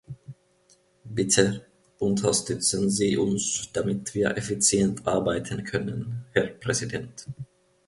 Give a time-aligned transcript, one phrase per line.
[1.03, 1.63] Bitte
[1.99, 7.27] unterstützen Sie uns, damit wir effizient arbeiten können, Herr Präsident.